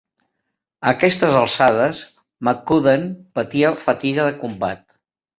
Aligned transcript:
A 0.85 0.91
aquestes 0.93 1.35
alçades, 1.41 1.99
McCudden 2.47 3.05
patia 3.39 3.69
fatiga 3.83 4.25
de 4.29 4.33
combat. 4.45 4.97